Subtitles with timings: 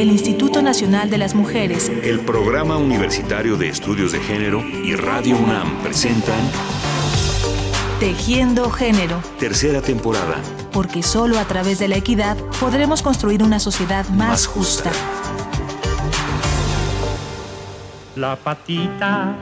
[0.00, 5.36] el Instituto Nacional de las Mujeres, el Programa Universitario de Estudios de Género y Radio
[5.36, 6.38] UNAM presentan
[7.98, 9.20] Tejiendo Género.
[9.40, 10.36] Tercera temporada.
[10.70, 14.92] Porque solo a través de la equidad podremos construir una sociedad más, justa.
[18.14, 19.34] La patita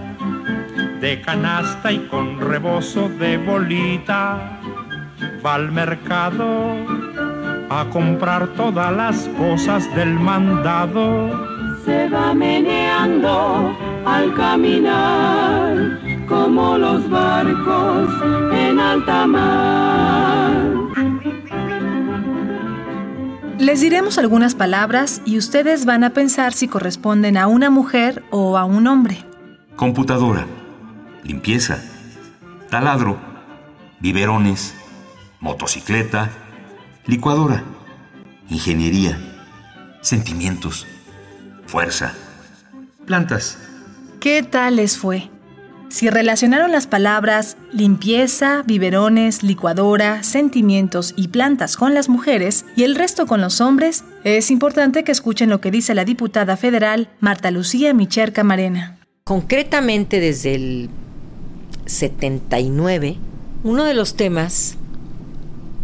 [1.03, 4.59] de canasta y con rebozo de bolita
[5.45, 7.06] va al mercado
[7.71, 11.31] a comprar todas las cosas del mandado.
[11.85, 18.09] Se va meneando al caminar como los barcos
[18.53, 20.77] en alta mar.
[23.59, 28.59] Les diremos algunas palabras y ustedes van a pensar si corresponden a una mujer o
[28.59, 29.25] a un hombre.
[29.77, 30.47] Computadora,
[31.25, 31.83] limpieza,
[32.71, 33.17] taladro,
[34.01, 34.75] biberones,
[35.41, 36.31] motocicleta,
[37.07, 37.63] licuadora,
[38.51, 39.17] ingeniería,
[40.01, 40.87] sentimientos,
[41.67, 42.15] fuerza,
[43.07, 43.59] plantas.
[44.19, 45.31] ¿Qué tal les fue?
[45.89, 52.97] Si relacionaron las palabras limpieza, biberones, licuadora, sentimientos y plantas con las mujeres y el
[52.97, 57.53] resto con los hombres, es importante que escuchen lo que dice la diputada federal Marta
[57.53, 58.99] Lucía Micher Camarena.
[59.23, 60.91] Concretamente desde el
[61.87, 63.17] 79,
[63.63, 64.77] uno de los temas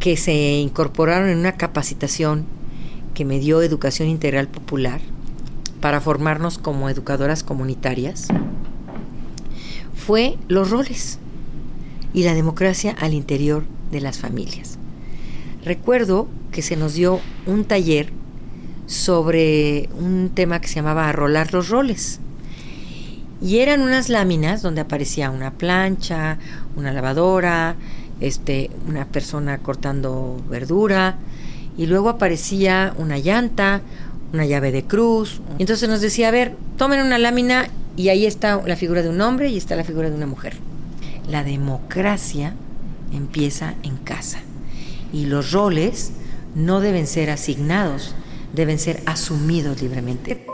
[0.03, 2.45] que se incorporaron en una capacitación
[3.15, 5.01] que me dio Educación Integral Popular
[5.81, 8.27] para formarnos como educadoras comunitarias
[9.95, 11.21] fue los roles
[12.13, 14.77] y la democracia al interior de las familias.
[15.65, 18.13] Recuerdo que se nos dio un taller
[18.87, 22.19] sobre un tema que se llamaba rolar los roles.
[23.41, 26.39] Y eran unas láminas donde aparecía una plancha,
[26.75, 27.77] una lavadora,
[28.23, 31.19] este, una persona cortando verdura,
[31.77, 33.83] y luego aparecía una llanta,
[34.33, 35.41] una llave de cruz.
[35.59, 39.21] Entonces nos decía, a ver, tomen una lámina y ahí está la figura de un
[39.21, 40.55] hombre y está la figura de una mujer.
[41.29, 42.55] La democracia
[43.13, 44.41] empieza en casa
[45.13, 46.13] y los roles
[46.55, 48.15] no deben ser asignados,
[48.55, 50.52] deben ser asumidos libremente.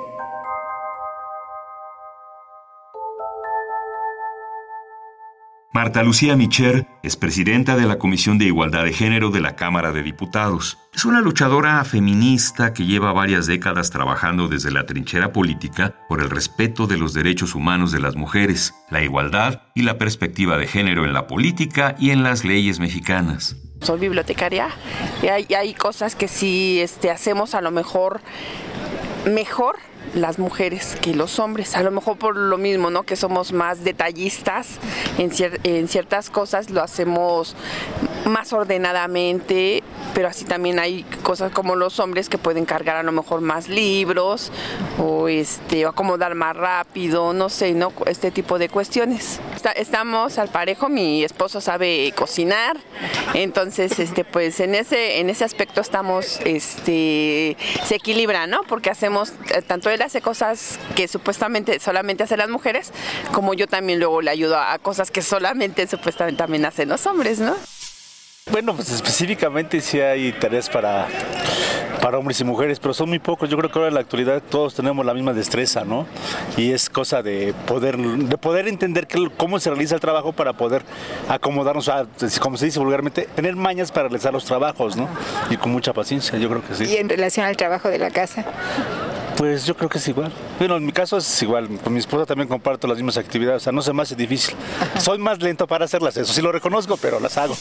[5.79, 9.93] Marta Lucía Micher es presidenta de la Comisión de Igualdad de Género de la Cámara
[9.93, 10.77] de Diputados.
[10.93, 16.31] Es una luchadora feminista que lleva varias décadas trabajando desde la trinchera política por el
[16.31, 21.05] respeto de los derechos humanos de las mujeres, la igualdad y la perspectiva de género
[21.05, 23.55] en la política y en las leyes mexicanas.
[23.81, 24.71] Soy bibliotecaria
[25.23, 28.21] y hay, cosas que si este, hacemos a lo mejor
[29.29, 29.77] mejor
[30.15, 33.03] las mujeres que los hombres, a lo mejor por lo mismo, ¿no?
[33.05, 34.79] Que somos más detallistas
[35.19, 35.31] en,
[35.65, 37.55] en ciertas cosas, lo hacemos
[38.25, 39.83] más ordenadamente,
[40.19, 43.69] pero así también hay cosas como los hombres que pueden cargar a lo mejor más
[43.69, 44.51] libros
[44.99, 49.39] o este o acomodar más rápido, no sé, no este tipo de cuestiones.
[49.77, 52.79] estamos al parejo, mi esposo sabe cocinar,
[53.33, 58.63] entonces este pues en ese en ese aspecto estamos este se equilibra, ¿no?
[58.65, 62.93] Porque hacemos eh, tanto él hace cosas que supuestamente solamente hacen las mujeres,
[63.31, 67.39] como yo también luego le ayudo a cosas que solamente supuestamente también hacen los hombres,
[67.39, 67.55] ¿no?
[68.51, 71.07] Bueno, pues específicamente sí hay tareas para,
[72.01, 73.51] para hombres y mujeres, pero son muy pocos.
[73.51, 76.07] Yo creo que ahora en la actualidad todos tenemos la misma destreza, ¿no?
[76.57, 80.83] Y es cosa de poder, de poder entender cómo se realiza el trabajo para poder
[81.29, 82.07] acomodarnos, a,
[82.41, 85.09] como se dice vulgarmente, tener mañas para realizar los trabajos, ¿no?
[85.51, 86.85] Y con mucha paciencia, yo creo que sí.
[86.85, 88.45] ¿Y en relación al trabajo de la casa?
[89.37, 90.33] Pues yo creo que es igual.
[90.59, 91.69] Bueno, en mi caso es igual.
[91.85, 93.63] Con mi esposa también comparto las mismas actividades.
[93.63, 94.57] O sea, no se me hace difícil.
[94.99, 97.55] Soy más lento para hacerlas, eso sí lo reconozco, pero las hago.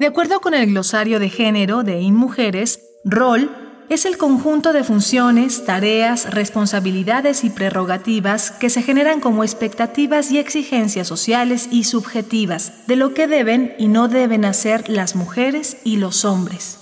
[0.00, 3.50] De acuerdo con el glosario de género de InMujeres, rol
[3.90, 10.38] es el conjunto de funciones, tareas, responsabilidades y prerrogativas que se generan como expectativas y
[10.38, 15.98] exigencias sociales y subjetivas de lo que deben y no deben hacer las mujeres y
[15.98, 16.78] los hombres.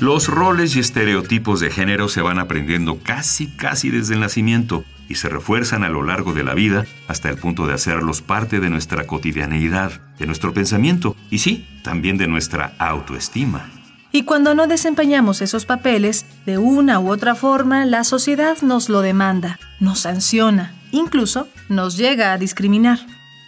[0.00, 5.16] Los roles y estereotipos de género se van aprendiendo casi, casi desde el nacimiento y
[5.16, 8.70] se refuerzan a lo largo de la vida hasta el punto de hacerlos parte de
[8.70, 13.70] nuestra cotidianeidad, de nuestro pensamiento y sí, también de nuestra autoestima.
[14.10, 19.02] Y cuando no desempeñamos esos papeles, de una u otra forma, la sociedad nos lo
[19.02, 23.00] demanda, nos sanciona, incluso nos llega a discriminar.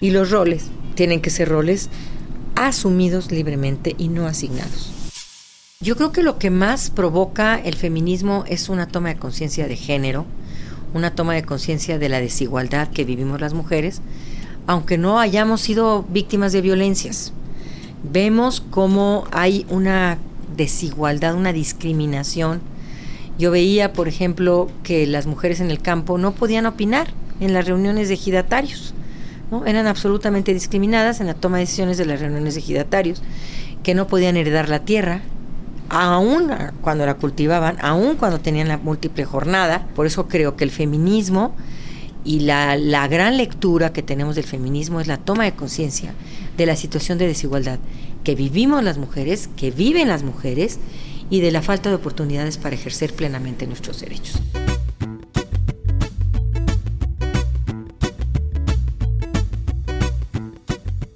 [0.02, 1.88] Y los roles tienen que ser roles
[2.56, 4.91] asumidos libremente y no asignados.
[5.82, 9.75] Yo creo que lo que más provoca el feminismo es una toma de conciencia de
[9.75, 10.26] género,
[10.94, 14.00] una toma de conciencia de la desigualdad que vivimos las mujeres,
[14.69, 17.32] aunque no hayamos sido víctimas de violencias.
[18.05, 20.19] Vemos cómo hay una
[20.56, 22.61] desigualdad, una discriminación.
[23.37, 27.08] Yo veía, por ejemplo, que las mujeres en el campo no podían opinar
[27.40, 28.94] en las reuniones de ejidatarios.
[29.50, 29.67] ¿no?
[29.67, 33.20] Eran absolutamente discriminadas en la toma de decisiones de las reuniones de ejidatarios,
[33.82, 35.23] que no podían heredar la tierra,
[35.92, 36.50] aún
[36.80, 39.86] cuando la cultivaban, aún cuando tenían la múltiple jornada.
[39.94, 41.54] Por eso creo que el feminismo
[42.24, 46.14] y la, la gran lectura que tenemos del feminismo es la toma de conciencia
[46.56, 47.78] de la situación de desigualdad
[48.24, 50.78] que vivimos las mujeres, que viven las mujeres
[51.30, 54.40] y de la falta de oportunidades para ejercer plenamente nuestros derechos.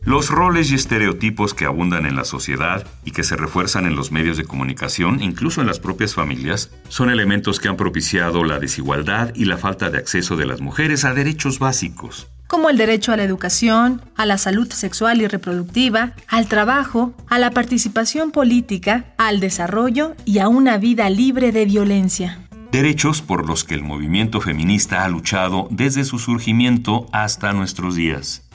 [0.07, 4.13] Los roles y estereotipos que abundan en la sociedad y que se refuerzan en los
[4.13, 9.35] medios de comunicación, incluso en las propias familias, son elementos que han propiciado la desigualdad
[9.35, 13.17] y la falta de acceso de las mujeres a derechos básicos como el derecho a
[13.17, 19.41] la educación, a la salud sexual y reproductiva, al trabajo, a la participación política, al
[19.41, 22.39] desarrollo y a una vida libre de violencia.
[22.71, 28.46] Derechos por los que el movimiento feminista ha luchado desde su surgimiento hasta nuestros días.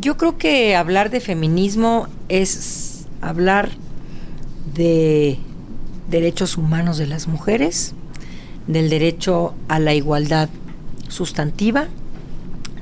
[0.00, 3.70] Yo creo que hablar de feminismo es hablar
[4.72, 5.38] de
[6.08, 7.94] derechos humanos de las mujeres,
[8.68, 10.50] del derecho a la igualdad
[11.08, 11.88] sustantiva,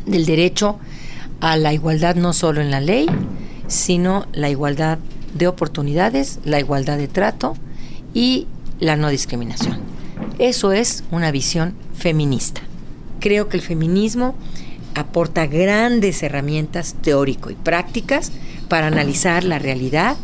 [0.05, 0.79] del derecho
[1.41, 3.07] a la igualdad no solo en la ley,
[3.67, 4.99] sino la igualdad
[5.33, 7.57] de oportunidades, la igualdad de trato
[8.13, 8.47] y
[8.79, 9.79] la no discriminación.
[10.39, 12.61] Eso es una visión feminista.
[13.21, 14.35] Creo que el feminismo
[14.97, 18.33] aporta grandes herramientas teórico y prácticas
[18.69, 20.17] para analizar la realidad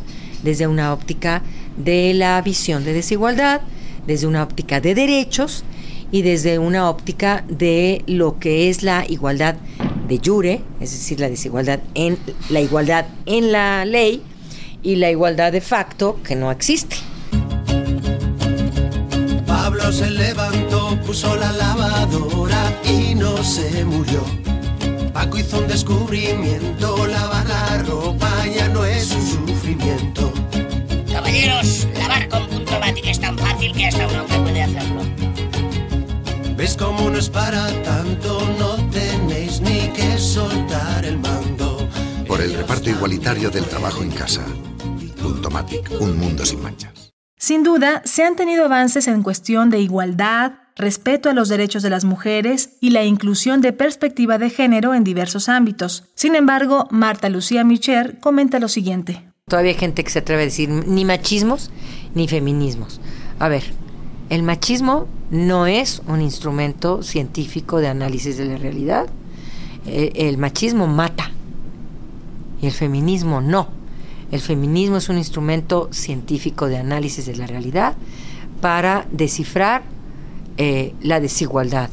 [0.42, 1.42] desde una óptica
[1.76, 3.60] de la visión de desigualdad,
[4.06, 5.62] desde una óptica de derechos
[6.10, 9.56] y desde una óptica de lo que es la igualdad
[10.08, 14.22] de jure, es decir, la desigualdad en la igualdad en la ley
[14.82, 16.96] y la igualdad de facto que no existe.
[19.46, 24.51] Pablo se levantó, puso la lavadora y no se murió
[25.12, 30.32] Paco hizo un descubrimiento, lavar la ropa ya no es un sufrimiento.
[31.10, 35.02] Caballeros, lavar con punto mático es tan fácil que hasta un hombre puede hacerlo.
[36.56, 38.40] ¿Ves cómo no es para tanto?
[38.58, 41.88] No tenéis ni que soltar el mando.
[42.26, 44.42] Por el reparto igualitario del trabajo en casa.
[45.20, 47.12] Punto Matic, un mundo sin manchas.
[47.36, 51.90] Sin duda, se han tenido avances en cuestión de igualdad, respeto a los derechos de
[51.90, 56.04] las mujeres y la inclusión de perspectiva de género en diversos ámbitos.
[56.14, 59.22] Sin embargo, Marta Lucía Micher comenta lo siguiente.
[59.48, 61.70] Todavía hay gente que se atreve a decir ni machismos
[62.14, 63.00] ni feminismos.
[63.38, 63.62] A ver,
[64.30, 69.08] el machismo no es un instrumento científico de análisis de la realidad.
[69.86, 71.32] El, el machismo mata
[72.62, 73.68] y el feminismo no.
[74.30, 77.94] El feminismo es un instrumento científico de análisis de la realidad
[78.62, 79.82] para descifrar
[80.56, 81.90] eh, la desigualdad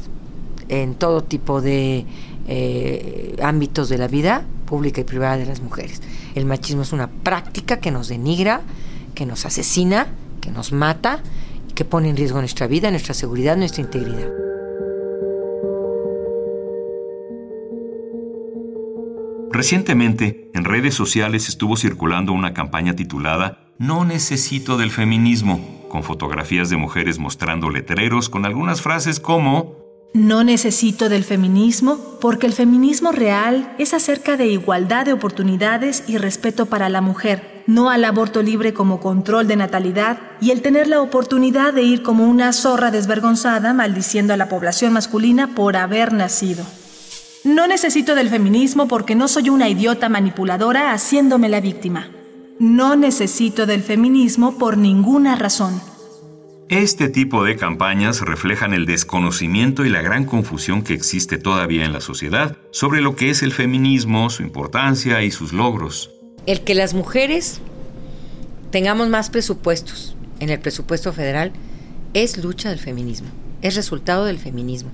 [0.68, 2.04] en todo tipo de
[2.46, 6.00] eh, ámbitos de la vida pública y privada de las mujeres.
[6.34, 8.62] El machismo es una práctica que nos denigra,
[9.14, 10.08] que nos asesina,
[10.40, 11.22] que nos mata
[11.68, 14.30] y que pone en riesgo nuestra vida, nuestra seguridad, nuestra integridad.
[19.52, 26.70] Recientemente, en redes sociales estuvo circulando una campaña titulada No necesito del feminismo, con fotografías
[26.70, 29.76] de mujeres mostrando letreros con algunas frases como
[30.14, 36.16] No necesito del feminismo porque el feminismo real es acerca de igualdad de oportunidades y
[36.16, 40.86] respeto para la mujer, no al aborto libre como control de natalidad y el tener
[40.86, 46.14] la oportunidad de ir como una zorra desvergonzada maldiciendo a la población masculina por haber
[46.14, 46.64] nacido.
[47.44, 52.10] No necesito del feminismo porque no soy una idiota manipuladora haciéndome la víctima.
[52.60, 55.80] No necesito del feminismo por ninguna razón.
[56.68, 61.94] Este tipo de campañas reflejan el desconocimiento y la gran confusión que existe todavía en
[61.94, 66.10] la sociedad sobre lo que es el feminismo, su importancia y sus logros.
[66.44, 67.62] El que las mujeres
[68.70, 71.52] tengamos más presupuestos en el presupuesto federal
[72.12, 73.30] es lucha del feminismo,
[73.62, 74.90] es resultado del feminismo.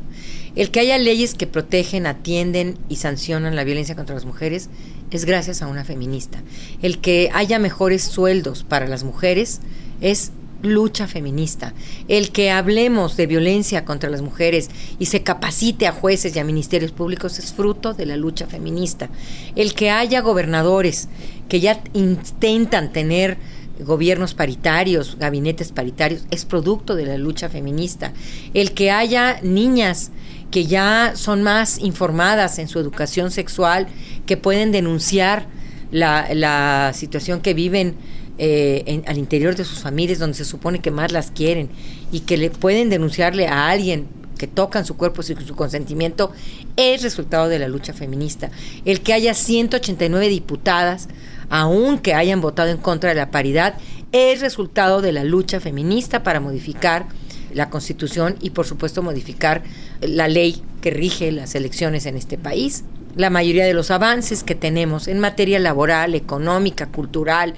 [0.54, 4.70] El que haya leyes que protegen, atienden y sancionan la violencia contra las mujeres
[5.10, 6.42] es gracias a una feminista.
[6.82, 9.60] El que haya mejores sueldos para las mujeres
[10.00, 10.32] es
[10.62, 11.74] lucha feminista.
[12.08, 16.44] El que hablemos de violencia contra las mujeres y se capacite a jueces y a
[16.44, 19.10] ministerios públicos es fruto de la lucha feminista.
[19.54, 21.08] El que haya gobernadores
[21.48, 23.38] que ya intentan tener
[23.80, 28.12] gobiernos paritarios, gabinetes paritarios, es producto de la lucha feminista.
[28.54, 30.10] El que haya niñas
[30.50, 33.88] que ya son más informadas en su educación sexual,
[34.26, 35.46] que pueden denunciar
[35.90, 37.96] la, situación que viven
[38.38, 41.68] eh, al interior de sus familias, donde se supone que más las quieren,
[42.12, 44.06] y que le pueden denunciarle a alguien
[44.38, 46.30] que tocan su cuerpo sin su consentimiento,
[46.76, 48.50] es resultado de la lucha feminista.
[48.84, 51.08] El que haya 189 diputadas,
[51.50, 53.74] aunque hayan votado en contra de la paridad,
[54.12, 57.06] es resultado de la lucha feminista para modificar
[57.52, 59.62] la constitución y por supuesto modificar
[60.00, 62.84] la ley que rige las elecciones en este país.
[63.14, 67.54] La mayoría de los avances que tenemos en materia laboral, económica, cultural,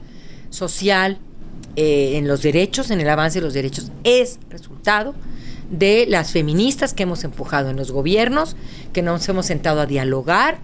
[0.51, 1.19] social,
[1.77, 5.15] eh, en los derechos, en el avance de los derechos, es resultado
[5.71, 8.57] de las feministas que hemos empujado en los gobiernos,
[8.93, 10.59] que nos hemos sentado a dialogar,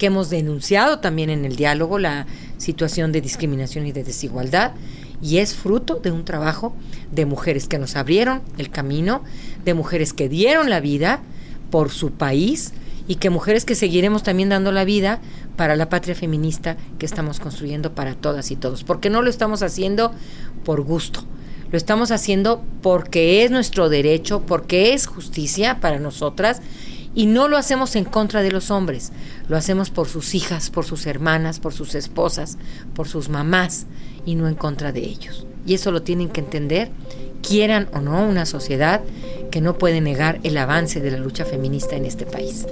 [0.00, 2.26] que hemos denunciado también en el diálogo la
[2.56, 4.72] situación de discriminación y de desigualdad,
[5.20, 6.74] y es fruto de un trabajo
[7.12, 9.22] de mujeres que nos abrieron el camino,
[9.62, 11.20] de mujeres que dieron la vida
[11.70, 12.72] por su país
[13.08, 15.20] y que mujeres que seguiremos también dando la vida
[15.56, 19.62] para la patria feminista que estamos construyendo para todas y todos, porque no lo estamos
[19.62, 20.12] haciendo
[20.64, 21.24] por gusto,
[21.70, 26.62] lo estamos haciendo porque es nuestro derecho, porque es justicia para nosotras
[27.14, 29.12] y no lo hacemos en contra de los hombres,
[29.48, 32.58] lo hacemos por sus hijas, por sus hermanas, por sus esposas,
[32.94, 33.86] por sus mamás
[34.24, 35.46] y no en contra de ellos.
[35.66, 36.90] Y eso lo tienen que entender,
[37.46, 39.02] quieran o no una sociedad
[39.50, 42.66] que no puede negar el avance de la lucha feminista en este país.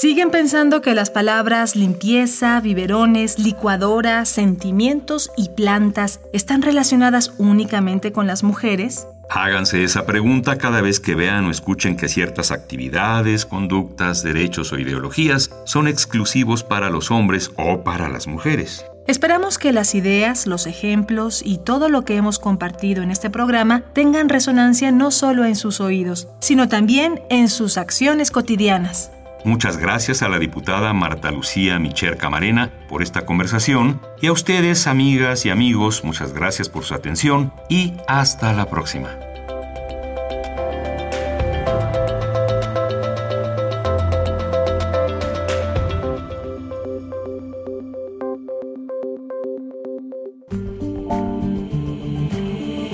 [0.00, 8.28] ¿Siguen pensando que las palabras limpieza, biberones, licuadora, sentimientos y plantas están relacionadas únicamente con
[8.28, 9.08] las mujeres?
[9.28, 14.78] Háganse esa pregunta cada vez que vean o escuchen que ciertas actividades, conductas, derechos o
[14.78, 18.84] ideologías son exclusivos para los hombres o para las mujeres.
[19.08, 23.82] Esperamos que las ideas, los ejemplos y todo lo que hemos compartido en este programa
[23.94, 29.10] tengan resonancia no solo en sus oídos, sino también en sus acciones cotidianas.
[29.44, 34.86] Muchas gracias a la diputada Marta Lucía Micher Camarena por esta conversación y a ustedes,
[34.86, 39.27] amigas y amigos, muchas gracias por su atención y hasta la próxima.